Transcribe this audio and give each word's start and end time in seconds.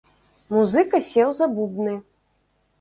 Музыка 0.55 1.03
сеў 1.11 1.37
за 1.43 1.51
бубны. 1.55 1.95